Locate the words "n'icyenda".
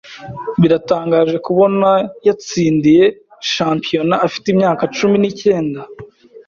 5.19-5.81